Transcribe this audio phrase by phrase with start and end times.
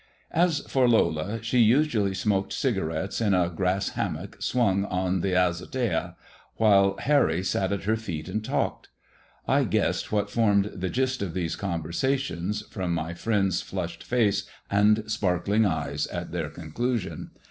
[0.31, 6.15] As for Lola, she usually smoked cigarettes in a grass hammock swung on the azotea,
[6.55, 8.89] while Harry sat at her feet and talked.
[9.47, 15.03] I guessed what formed the gist of these conversations, from my friend's flushed face and
[15.05, 17.29] sparkling eyes at their conclusion.